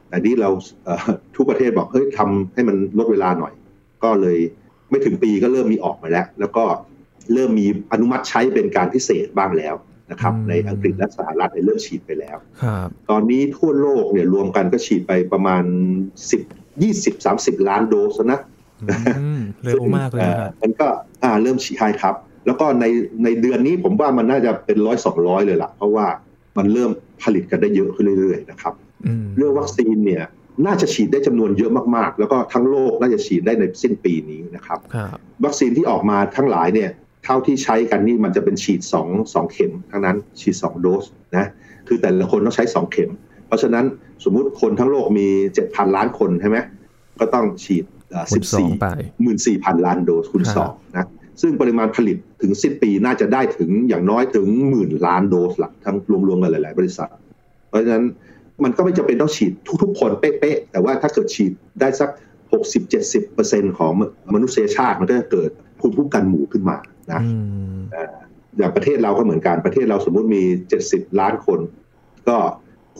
[0.08, 0.50] แต่นี้เรา
[1.36, 3.52] ทุกประเทศบอกเฮ้ยทำให้มันลดเวลาหน่อย
[4.04, 4.38] ก็เลย
[4.90, 6.64] ไม่ถึงปีก็เริ่มมีออกมาแล้ว แล้วก็
[7.32, 9.74] เริ่มมีอนุมัติใช้เป็นการพิเศษบ้างแล้ว
[10.10, 12.36] นะครับในอังกฤษและสหรัฐเริ่มฉีดไปแล้ว
[13.10, 15.62] ตอนนี้ทั่วโลกเนี่ยรวมกันก็ฉีดไปประมาณ
[16.30, 16.40] สิบ
[16.82, 18.40] ยี่สิบสามสิบล้านโดสนะ
[19.64, 20.86] เร็วมากเลยครับมันก็
[21.22, 22.14] อ่าเริ่มฉีดใช่ครับ
[22.46, 22.84] แล้วก็ใน
[23.24, 26.06] ในเดือนนี้ผมว่ามันน่าจะเป็นร้อยสองร้อยเลยล่ะ เพราะว่า
[26.58, 26.90] มันเริ่ม
[27.22, 28.74] ผลิตกันได้เยอะขึ้นเรื่อยๆนะครับ
[29.36, 30.24] เรื่องวัคซีนเนี่ย
[30.66, 34.78] น่าจะฉีดได้จำนวนเยอะมากๆ แล้วก็ทั้งโลกน่าจะฉีดได้ในสิ้นปีนี้นะครับ
[35.44, 36.90] วัคซีนที่ออกมาทั้งหลายเนี่ย
[37.24, 41.04] เท่าที่ใช้กันนี่มันจะเป็นฉีด2 2เข็มทั้งนั้นฉีด 2 โดส
[41.36, 41.46] นะ
[41.88, 43.10] คือแต่ละคนต้องใช้ 2 เข็ม
[43.46, 43.84] เพราะฉะนั้น
[44.24, 45.26] สมมุติคนทั้งโลกมี
[45.60, 46.58] 7,000 ล้านคนใช่ไหม
[47.20, 47.84] ก็ต้องฉีด
[48.34, 48.36] 14
[49.26, 51.08] 14,000 ล้านโดสคูณ2นะ
[51.40, 55.96] ซึ่งปริมาณผลิตถึงสิ้นปีน่าจะได้ถึงอย่างน้อยถึงหมื่นล้านโดสละทั้ง
[56.28, 57.10] รวมๆกันหลาย ๆ บริษัท
[57.68, 58.04] เพราะฉะนั้น
[58.64, 59.52] มันก็ไม่จำเป็นต้องฉีด
[59.82, 62.10] ทุกๆ คนเป๊ะๆแต่ว่าถ้าเกิดฉีดได้สัก
[62.94, 63.92] 60-70%ของ
[64.34, 65.50] มนุษยชาติมันก็จะเกิด
[65.80, 66.76] ภูมิคุ้มกันหมู่ขึ้นมา
[67.12, 67.22] นะ
[68.58, 70.42] อย่างประเทศเราก็เหมือนกันประเทศเราสมมุติมี
[70.82, 71.60] 70 ล้านคน
[72.28, 72.36] ก็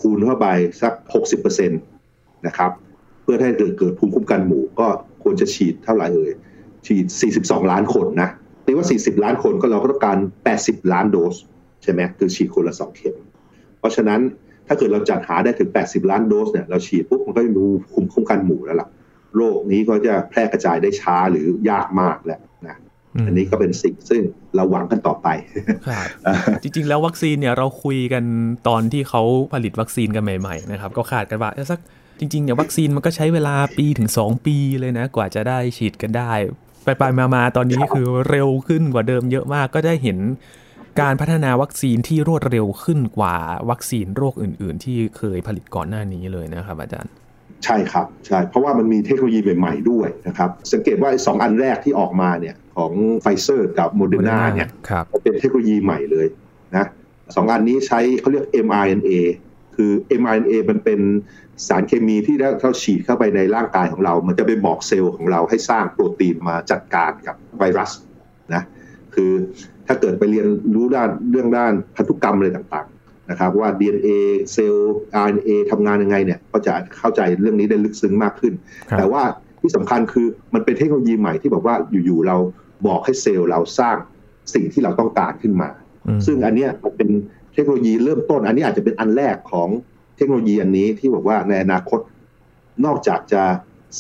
[0.01, 0.47] คูณเข้าไป
[0.83, 0.93] สัก
[1.31, 2.71] 60%นะครับ
[3.23, 4.87] เพื่อให้เกิดเกิดภูมิคุ้มกันหมู่ก็
[5.23, 6.33] ควรจะฉีดเท่าไหร่เอ่ย
[6.87, 7.07] ฉีด
[7.39, 8.31] 42 ล้านคนนะ
[8.67, 10.19] ตีว่า 40 ล้านคนก็เราก็ต้องการ
[10.57, 11.35] 80 ล้านโดส
[11.83, 13.17] ใช่ไหมคือฉีดคนละ 2 เข็ม
[13.79, 14.21] เพราะฉะนั้น
[14.67, 18.89] ถ้าเกิดเราจัดหาได้ถึง 80 ล้านโดสเนี่ยเราฉีดปุ๊บมันก็จะมีภูมิคุ้มกันหมู่แล้วล่ะ
[19.37, 22.77] โรคนี้ก็จะแพร่กระจายได้ช้าหรือยากมากแหละนะ
[23.27, 24.23] อันนี้ก็เป็นสิ่งซึ่ง
[24.57, 25.29] เราหวังกันต่อไป
[25.89, 26.09] ครับ
[26.63, 28.25] จริง ๆ แล้ววัคซีนเนี่ยเราคุยกัน
[28.69, 31.79] ตอนที่เขาผลิตวัคซีนกันใหม่ ๆ นะครับ ก็ขาดกันว่าสัก
[32.21, 36.33] จริงๆเนี่ยวัคซีนมันก็ใช้เวลาปีถึง 2 ปีเลยนะ กว่าจะได้ฉีดกันได้
[36.87, 40.19] ไปไปมาๆตอนนี้คือเร็วขึ้นกว่าเดิมเยอะมากก็ได้เห็น
[41.01, 43.37] การพัฒนาวัคซีนที่รวดเร็วขึ้นกว่า
[43.71, 47.13] วัคซีนโรคอื่น ๆ ที่เคยผลิตก่อนหน้านี้เลยนะครับอาจารย์
[47.65, 54.69] ใช่ครับใช่เพราะว่ามันมีเทคโนโลยีใหม่ ๆ ด้วยนะครับ สังเกตว่าสองอันแรกที่ออกมาเนี่ยของไฟเซอร์กับโมเดอร์นาเนี่ย
[55.23, 56.27] เป็นเทคโนโลยีใหม่เลย
[56.77, 56.87] นะ
[57.37, 59.11] สองอันนี้ใช้เขาเรียก mRNA
[59.77, 61.01] คือ mRNA มันเป็น
[61.69, 67.91] สารเคมีที่เราฉีดเข้าไปในร่างกายของเรา มันจะไปบอกเซลล์ของเราให้สร้างโปรตีนมาจัดการกับไวรัส
[68.55, 68.63] นะ
[69.15, 69.33] คือ
[69.87, 72.87] ถ้าเกิดไปเรียนรู้ด้านเรื่องด้านพันธุกรรมอะไรต่าง
[73.31, 74.09] นะครับ ว่า DNA
[74.53, 78.53] เซลล์ RNA ทำงานยังไงเนี่ยก็จะเข้าใจเรื่องนี้ได้ลึกซึ้งมากขึ้น
[78.99, 79.23] แต่ว่า
[79.61, 82.37] ที่สำคัญคือมันเป็นเทคโนโลยีใหม่ที่บอกว่าอยู่ๆเรา
[82.87, 83.97] บอกให้เซลล์เราสร้าง
[84.55, 85.71] สิ่งที่เราต้องการขึ้นมา
[86.27, 87.09] ซึ่งอันนี้มันเป็น
[87.57, 89.69] เทคโนโลยีเริ่มต้น อันนี้อาจจะเป็นอันแรกของ
[90.17, 92.01] เทคโนโลยีอันนี้ที่บอกว่าในอนาคต
[92.85, 93.43] นอกจากจะ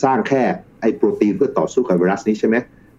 [0.03, 0.43] สร้างแค่
[0.81, 2.57] ไอโปรตีนเพื่อต่อสู้กับไวรัสนี้ใช่ไหม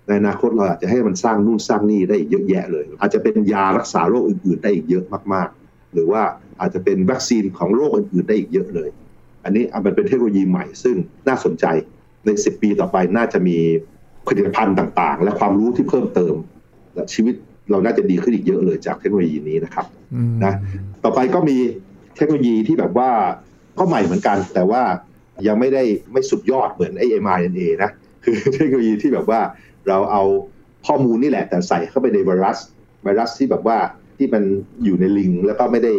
[0.08, 6.22] ในอนาคตเราอาจจะให้มันสร้างนู่นสร้างนี่ได้อีกเยอะแยะเลย อาจจะเป็นยารักษาโรคอื่นๆได้อีกเยอะมากๆ หรือว่า
[6.62, 8.90] อาจจะเป็นวัคซีนของโรคอื่นๆได้อีกเยอะเลย
[9.44, 10.96] อันนี้มันเป็นเทคโนโลยีใหม่ซึ่ง
[11.28, 11.66] น่าสนใจ
[12.26, 13.58] ใน 10 ปีต่อไปน่าจะมี
[14.28, 16.36] ผลิตภัณฑ์ต่างๆ และความรู้ที่เพิ่มเติม
[16.94, 17.36] และชีวิต
[17.72, 19.86] เราน่าจะดีขึ้นอีกเยอะเลยจากเทคโนโลยีนี้นะครับ
[20.44, 20.54] นะ
[21.04, 21.58] ต่อไปก็มี
[22.16, 23.10] เทคโนโลยีที่แบบว่า
[23.80, 24.82] ก็ใหม่เหมือนกัน แต่ว่า
[25.48, 27.92] ยังไม่ได้ไม่สุดยอดเหมือนไอ้ mRNA นะ
[28.26, 29.42] คือเทคโนโลยีที่แบบว่า
[29.88, 30.24] เราเอา
[30.88, 32.58] ข้อมูลนี่แหละ แต่ใส่เข้าไปในไวรัส
[33.04, 33.78] ไวรัสที่แบบว่า
[34.18, 34.44] ที่มัน
[34.84, 35.94] อยู่ในลิง แล้วก็ไม่ได้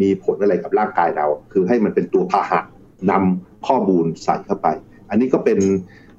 [0.00, 2.60] มีผลอะไรกับร่างกายเรา คือให้มันเป็นตัวพาหะ
[3.10, 4.68] นำข้อมูลใส่เข้าไป
[5.10, 5.58] อันนี้ก็เป็น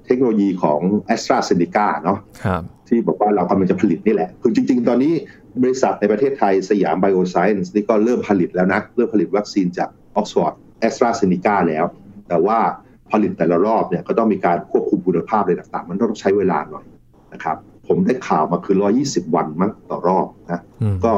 [0.06, 0.80] เทคโนโลยีของ
[1.14, 2.20] a s t r a z เซ e c a เนาะ
[2.90, 5.14] ที่บอกว่าเรากำลังจะผลิตนี่แหละ คือจริง ๆ ตอนนี้
[5.64, 11.86] บริษัทในประเทศไทยสยามไบโอไซเอนซ์นี่ก็เริ่มผลิตแล้วนะ เริ่มผลิตวัคซีนจากออกซฟอร์ดแอสตราเซเนกาแล้ว
[12.30, 12.60] แต่ว่า
[13.12, 16.86] ผลิตแต่ละรอบเนี่ยก็ต้องมีการควบคุมคุณภาพอะไรต่างๆ มันต้องใช้เวลาหน่อย
[17.34, 18.76] นะครับ ผมได้ข่าวมาคือ
[19.06, 20.62] 120 วันมั้งต่อรอบนะ
[21.06, 21.14] ก็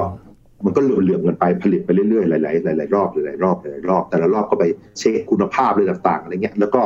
[0.66, 4.66] มันก็เหลื่อมๆกันไปผลิตไปเรื่อยๆ หลายๆหลายๆรอบหลายๆรอบหลายๆรอบ แต่ละรอบก็ไป
[5.00, 6.82] เช็คคุณภาพอะไรต่างๆอะไรเงี้ยแล้วก็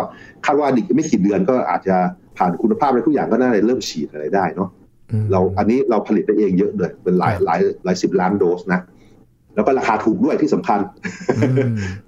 [0.45, 1.95] คาดว่าอีกไม่กี่เดือนก็อาจจะ
[2.37, 4.69] ผ่านคุณภาพอะไรทุกอย่างก็น่าจะเริ่มฉีดอะไรได้เนาะ
[5.31, 8.81] เราอันนี้เราผลิตได้เองเยอะเลยเป็นหลายหลายหลายสิบล้านโดสนะ
[9.55, 10.79] แล้วก็ราคาถูกด้วยที่สำคัญ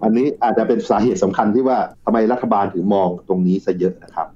[0.03, 4.27] อันนี้อาจจะเป็นสาเหตุสำคัญที่ว่าทำไมรัฐบาลถึงมองตรงนี้ซะเยอะนะครับ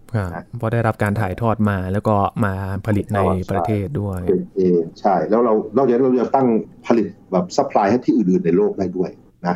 [0.59, 2.53] เพราะได้รับการถ่ายทอดมาแล้วก็มา
[2.87, 3.19] ผลิตใน
[3.51, 4.19] ประเทศด้วย
[4.57, 6.47] เองใช่ แล้วเราเราจะเราจะตั้ง
[6.87, 9.09] ผลิตแบบ supply ให้ที่อื่นๆในโลกได้ด้วย
[9.47, 9.55] นะ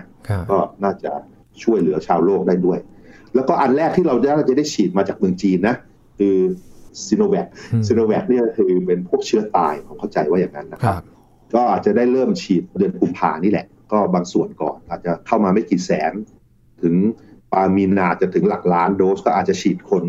[0.52, 1.12] ก็น่าจะ
[1.64, 2.80] ช่วยเหลือชาวโลกได้ด้วย
[3.36, 4.16] แล้วก็อันแรกที่เรา
[4.48, 5.76] จะได้ฉีดมาจากเมืองจีนนะ
[6.18, 6.36] คือ
[7.06, 7.48] ซีโนแวค
[7.88, 11.04] ซีโนแวคเนี่ยคือเป็นพวกเชื้อตายผมเข้าใจว่าอย่างนั้นนะครับ
[11.54, 16.14] ก็อาจจะได้เริ่มฉีดเดือนกุมภานี่แหละ ก็บางส่วนก่อน อาจจะเข้ามาไม่กี่แสน
[16.82, 16.96] ถึง
[17.52, 20.04] ปามีนาจะถึงหลักล้านโดสก็อาจจะฉีดคน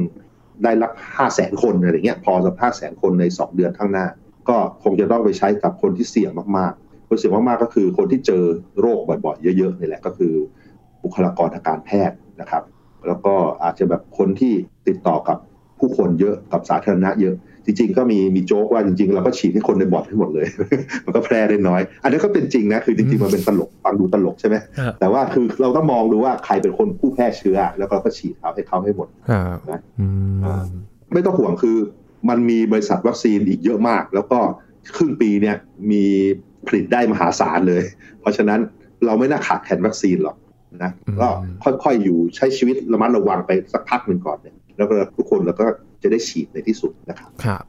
[0.62, 4.06] ได้ลักห้าแสนคนอะไรเงี้ยพอสักห้าแสนคนในสองเดือนข้างหน้า
[4.48, 8.44] ก็คงจะต้องไปใช้กับคนที่เสี่ยงมากๆ คนเสี่ยงมากๆก็คือคนที่เจอ
[8.80, 10.32] โรคบ่อยๆ เยอะๆนี่แหละก็คือ
[11.02, 12.62] บุคลากรทางการแพทย์นะครับ
[13.06, 14.52] แล้วก็อาจจะแบบคนที่
[14.88, 15.38] ติดต่อกับ
[15.78, 17.36] ผู้คนเยอะกับสาธารณะเยอะ
[17.66, 20.46] จริง ๆ ก็มีมีโจ๊กว่าจริง ๆ เราก็ฉีดให้คนในบอร์ดให้หมดเลย
[21.04, 30.06] มันก็แพร่ได้น้อย อันนี้ก็เป็นจริงนะคือจริงๆมันเป็นตลกฟังดูตลกใช่ไหมครับแต่ว่าคือเราต้องมองดูว่าใครเป็นคนผู้แพร่เชื้อ แล้วเราก็ฉีดเขาให้เขาให้หมดครับนะอื
[30.38, 30.64] มอ่า
[31.12, 31.76] ไม่ต้องห่วงคือ
[32.28, 34.38] มันมีบริษัทวัคซีนอีกเยอะมาก แล้วก็
[34.96, 35.56] ครึ่งปีเนี่ย
[35.90, 36.04] มี
[36.66, 37.82] ผลิตได้มหาศาลเลย
[38.20, 38.60] เพราะฉะนั้น
[39.04, 40.36] เราไม่น่าขาดแคลนวัคซีนหรอก
[40.82, 41.28] นะก็
[41.64, 45.66] ค่อยๆอยู่ใช้ชีวิตระมัดระวังไปสักพักหนึ่งก่อนเนี่ย แล้วก็ทุกคนเราก็
[46.02, 47.64] จะได้ฉีดในที่สุดนะครับครับ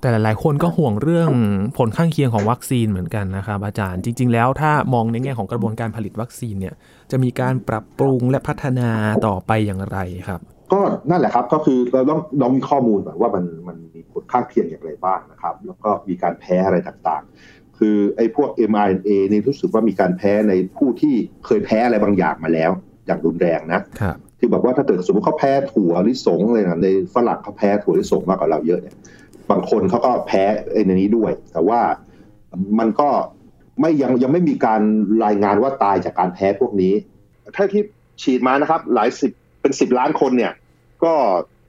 [0.00, 1.30] แต่หลาย ๆ คนก็ห่วงเรื่อง
[1.78, 6.74] ผลข้างเคียงของวัคซีนเหมือนกันนะครับ อาจารย์จริง ๆ แล้วถ้ามองในแง่ของกระบวนการผลิตวัคซีนเนี่ย
[7.10, 8.90] จะมีการปรับปรุงและพัฒนา
[9.26, 10.40] ต่อไปอย่างไรครับ
[10.72, 21.14] ก็นั่นแหละครับก็คือเราต้องเรามีข้อมูลก่อนว่ามันมันมีผลข้างเคียงอย่างไรบ้างนะครับ แล้วก็มีการแพ้อะไรต่างๆ คือไอ้พวก mRNA นี่รู้สึกว่ามีการแพ้ในผู้ที่
[21.46, 22.70] เคยแพ้อะไรบางอย่างมาแล้ว
[23.06, 28.96] อย่างรุนแรงนะครับ ที่แบบว่าถ้าเกิดสมมติเขาแพ้ถั่วลิสงอะไรนะในฝรั่งเขาแพ้ถั่วลิสงมากกว่าเราเยอะเนี่ย
[29.50, 31.80] บางคนเขาก็แพ้ไอ้ในนี้ด้วย แต่ว่า
[32.78, 33.08] มันก็
[33.80, 34.80] ไม่ยังยังไม่มีการ
[35.24, 36.94] รายงานว่าตายจากการแพ้พวกนี้
[37.56, 37.82] ถ้าที่
[38.22, 40.52] ฉีดมานะครับ หลายสิบเป็นสิบล้านคนเนี่ย
[41.04, 41.14] ก็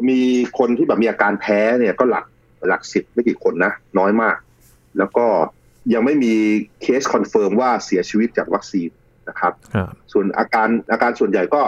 [0.09, 0.19] มี
[0.57, 2.25] คนที่แบบมีอาการแพ้เนี่ยก็หลัก
[2.67, 4.35] หลักสิบไม่กี่คนนะ น้อยมาก
[4.97, 5.25] แล้วก็
[5.93, 6.33] ยังไม่มี
[6.81, 8.89] เคส confirm ว่าเสียชีวิตจากวัคซีน
[9.29, 11.61] นะครับครับส่วนอาการอาการส่วนใหญ่ก็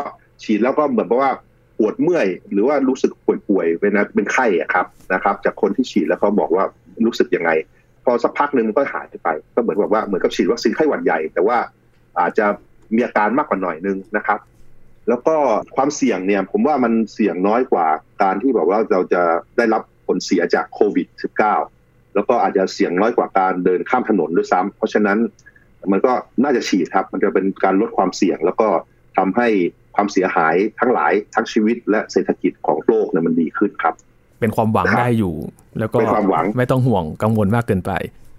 [0.44, 1.32] ฉีดแล้วก็เหมือนกับว่า
[1.78, 3.12] ปวดเมื่อย หรือว่ารู้สึก
[3.48, 6.64] ป่วยๆเป็นะเป็นไข้อะครับนะครับ จากคนที่ฉีดแล้วเขาบอกว่า
[7.06, 7.52] รู้สึกยังไง
[8.04, 11.58] พอสักพักหนึ่งมันก็หายไป ก็เหมือนแบบว่าเหมือนกับฉีดวัคซีนไข้หวัดใหญ่ แต่ว่า
[12.20, 12.46] อาจจะ
[12.96, 14.40] มีอาการมากกว่าหน่อยนึงนะครับ
[15.10, 15.36] แล้วก็
[15.76, 17.88] ความเสี่ยงเนี่ย ผมว่ามันเสี่ยงน้อยกว่า
[18.24, 19.22] การที่แบบว่าเราจะ
[19.58, 21.08] ได้รับผลเสียจากโควิด
[21.62, 25.18] -19 แล้วก็อาจจะเสี่ยงน้อยกว่าการเดินข้ามถนนด้วยซ้ำเพราะฉะนั้น
[25.92, 28.68] มันก็น่าจะฉีดครับ มันจะเป็นการลดความเสี่ยงแล้วก็
[29.18, 29.48] ทำให้
[29.96, 33.94] ความเสียหายทั้งหลายทั้งชีวิตและเศรษฐกิจของโลกเนี่ยมันดีขึ้นครับ
[34.40, 35.34] เป็นความหวังครับได้อยู่
[35.80, 37.92] แล้วก็เป็นความหวังไม่ต้องห่วงกังวลมากเกินไป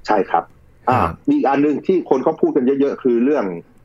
[0.07, 0.45] ใช่ครับ
[0.91, 3.45] อ่าครับมีอีกอันหนึ่งที่คนเขาพูดกันเยอะๆ คือเรื่อง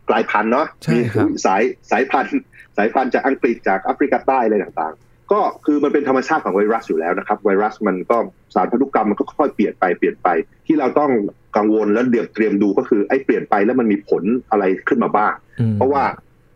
[0.09, 2.31] กลายพันธุ์เนาะใช่มีครับสายสายพันธุ์
[2.77, 8.17] สายพันธุ์จากอังกฤษจากแอฟริกาใต้อะไรต่างๆ ก็คือมันเป็นธรรมชาติของไวรัสอยู่แล้วนะครับ ไวรัสมันก็
[8.55, 10.27] สารพันธุกรรมมันก็ค่อยๆเปลี่ยนไปเปลี่ยนไป
[10.67, 11.11] ที่เราต้อง
[11.57, 16.03] กังวลและเดี๋ยวเตรียมดูก็คือไอ้เปลี่ยนไปแล้วมันมีผลอะไรขึ้นมาบ้างอืมเพราะว่า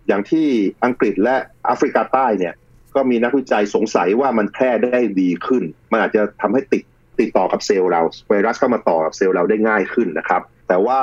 [0.07, 0.47] อย่างที่
[0.85, 1.35] อังกฤษและ
[1.65, 2.53] แอฟริกาใต้เนี่ย
[2.95, 6.83] ก็มีนักวิจัยสงสัยว่ามันแพร่ได้ดีขึ้น มันอาจจะทำให้ติด
[7.19, 10.99] ติดต่อกับเซลล์เรา ไวรัสเข้ามาต่อกับเซลล์เราได้ง่ายขึ้นนะครับ แต่ว่า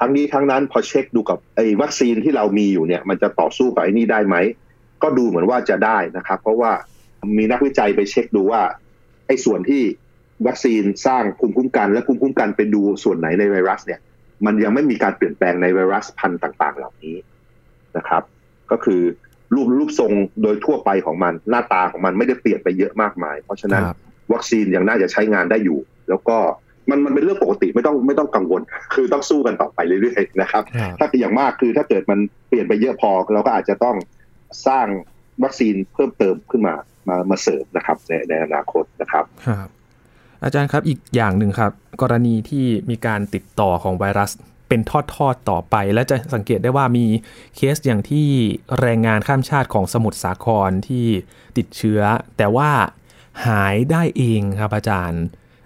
[0.00, 4.36] ทั้งนี้ทั้งนั้นพอเช็คดูกับไอ้วัคซีนที่เรามีอยู่เนี่ยมันจะต่อสู้กับไอ้นี่ได้ไหม
[5.02, 6.72] ก็ดูเหมือนว่าจะได้นะครับ เพราะว่า
[7.36, 8.62] มีนักวิจัยไปเช็คดูว่า
[9.26, 9.82] ไอ้ส่วนที่
[10.46, 14.00] วัคซีนสร้างภูมิคุ้มกัน และภูมิคุ้มกันไปดูส่วนไหนในไวรัสเนี่ย
[14.46, 17.16] มันยังไม่มีการเปลี่ยนแปลงในไวรัสพันธุ์ต่าง ๆ เหล่านี้
[17.96, 18.22] นะครับ
[18.70, 19.00] ก็คือ
[19.54, 23.96] รูปรูปทรงโดยทั่วไปของมันหน้าตาของมันไม่ได้เปลี่ยนไปเยอะมากมาย เพราะฉะนั้นครับ
[24.32, 25.78] วัคซีนยังน่าจะใช้งานได้อยู่
[26.08, 26.36] แล้วก็
[26.90, 28.60] มันมันเป็นเรื่องปกติไม่ต้องไม่ต้องกังวล
[28.94, 33.96] คือต้องสู้กันต่อไปเรื่อยๆนะครับครับ ถ้าอย่างมากคือถ้าเกิดมันเปลี่ยนไปเยอะพอ เราก็อาจจะต้อง
[34.66, 34.86] สร้าง
[35.44, 36.74] วัคซีนเพิ่มเติมขึ้นมา
[37.08, 39.68] มามาเสริมนะครับ ในในอนาคตนะครับครับ
[40.44, 44.30] อาจารย์ครับอีกอย่างหนึ่งครับ กรณีที่มีการติดต่อของไวรัส
[44.72, 47.06] เป็นทอดๆต่อไป และจะสังเกตได้ว่ามี
[47.56, 48.26] เคสอย่างที่
[48.80, 51.06] แรงงานข้ามชาติของสมุทรสาครที่
[51.56, 52.00] ติดเชื้อ
[52.36, 52.70] แต่ว่า
[53.46, 55.22] หายได้เองครับอาจารย์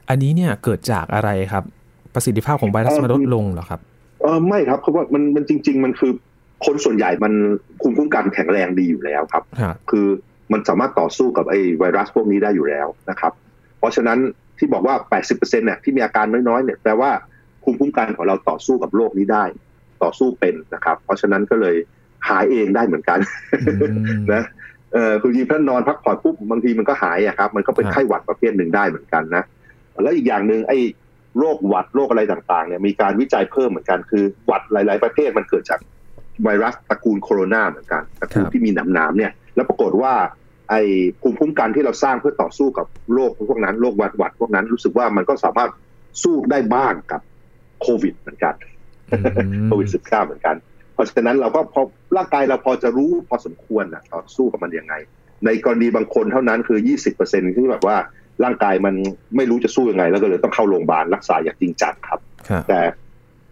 [0.09, 1.65] อันนี้เนี่ยเกิดจากอะไรครับ
[2.15, 3.81] ประสิทธิภาพของไวรัสเอ่อมันลดลงเหรอครับ
[4.23, 6.13] เออไม่ครับเพราะว่ามันมันจริง ๆ มันคือ
[6.67, 7.33] คนส่วนใหญ่มัน
[7.81, 10.07] ภูมิคุ้มกันแข็งแรงดีอยู่แล้วครับครับ คือ
[10.53, 13.33] มันสามารถต่อสู้กับไอ้ไวรัสพวกนี้ได้อยู่แล้วนะครับ
[13.79, 14.19] เพราะฉะนั้น
[14.59, 14.95] ที่บอกว่า
[15.27, 17.11] 80%เนี่ยที่มีอาการน้อยๆเนี่ยแปลว่า
[17.67, 19.45] ภูมิคุ้มกันของเราต่อสู้กับโรคนี้ได้
[20.03, 21.77] ต่อสู้เป็นนะครับ เพราะฉะนั้นก็เลย
[22.29, 23.19] หายเองได้เหมือนกัน
[23.69, 23.87] อื
[24.19, 24.45] มนะ
[24.93, 29.43] เออคือจริงๆถ้านอนพักผ่อนปุ๊บบางทีมันก็หายอะครับ มันก็เป็นครับไข้หวัดประเภทหนึ่งได้เหมือนกันนะ
[30.03, 30.79] แล้วอีกอย่างหนึ่งไอ้
[31.39, 35.81] โรคหวัดโรคอะไรต่างๆเนี่ยมีการวิจัยเพิ่มเหมือนกันคือหวัดหลาย ๆ ประเภทมันเกิดจาก
[36.45, 40.15] ไวรัสตระกูลโคโรนาเหมือนกันตระกูลที่มีหนามๆเนี่ย แล้วปรากฏว่า
[40.71, 40.83] ไอ้
[41.23, 45.71] ภูมิคุ้มกันที่เราสร้างเพื่อต่อสู้กับโรคพวกนั้นโรคหวัดหวัดพวกนั้นรู้สึกว่ามันก็สามารถ
[46.23, 47.21] สู้ได้บ้างกับ
[47.81, 48.55] โควิดเหมือนกัน
[49.11, 49.19] อื
[49.63, 50.57] มโควิด -19 เหมือนกัน
[50.95, 51.83] เพราะฉะนั้นเราก็พอ
[52.17, 54.95] ร่างกายเราพอจะรู้พอสมควรนะต่อสู้กับมันยังไง
[55.47, 56.79] ในกรณีบางคนเท่านั้นคือ
[57.17, 57.97] 20%ที่แบบว่า
[58.45, 58.95] ร่างกายมัน
[59.37, 62.81] ไม่รู้จะสู้ยังไง แล้วก็เลยต้องเข้าโรงพยาบาลรักษาอย่างจริงจังครับครับแต่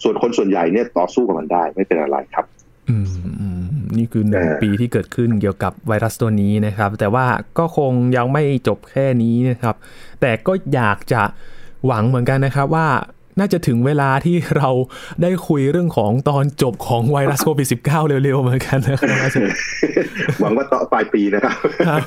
[0.03, 2.47] ส่วนคนส่วนใหญ่เนี่ยต่อสู้กับมันได้ไม่เป็นอะไรครับ
[2.91, 3.07] อืม
[3.41, 3.65] อืม
[3.97, 7.27] นี่คือหนึ่งเออปีที่เกิดขึ้นเกี่ยวกับไวรัสตัวนี้นะครับ แต่ว่า
[7.59, 9.75] ก็คงยังไม่จบแค่นี้นะครับ
[10.21, 11.23] แต่ก็อยากจะ
[11.87, 12.89] หวังเหมือนกันนะครับว่า
[13.39, 14.71] น่าจะถึงเวลาที่เรา
[15.23, 19.57] ได้คุยเรื่องของตอนจบของไวรัสโควิด -19 เร็วๆเหมือนกันนะครับอาจารย์
[20.41, 21.57] หวังว่าต่อปลายปีนะครับ
[21.89, 22.01] ครับ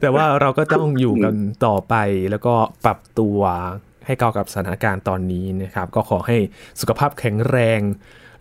[0.00, 1.34] แต่ว่าเราก็ต้องอยู่กัน
[1.66, 1.94] ต่อไป
[2.30, 3.38] แล้วก็ปรับตัว
[4.06, 6.36] ให้เข้ากับสถานการณ์ตอนนี้นะครับ ก็ขอให้
[6.80, 7.80] สุขภาพแข็งแรง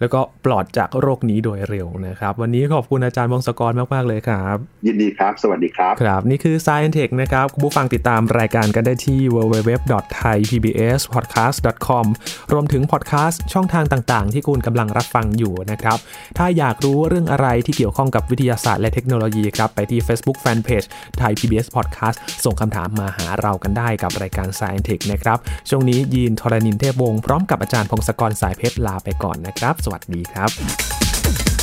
[0.01, 12.05] แล้วก็ปลอดจากโรคนี้โดยเร็วนะครับ วันนี้ขอบคุณอาจารย์วงศกรมาก ๆ เลยครับ ยินดีครับ สวัสดีครับ ครับ นี่คือ Science Tech นะครับคุณผู้ฟังติดตามรายการกันได้ที่ www.thaipbspodcast.com
[12.53, 15.97] รวมถึงพอดแคสต์ช่องทางต่าง ๆ ที่คุณกำลังรับฟังอยู่นะครับ
[16.37, 20.87] ถ้าอยากรู้เรื่องอะไรที่เกี่ยวข้องกับวิทยาศาสตร์และเทคโนโลยีครับไปที่ Facebook Fanpage
[21.21, 25.37] Thai PBS Podcast ส่งคำถามมาหาเรากันได้กับรายการ Science Tech นะครับ
[25.69, 31.60] ช่วงนี้ยีนทรณินเทพวงศ์พร้อมกับอาจารย์พงศกรสายเพชรลาไปก่อนนะครับสวัสดีครับ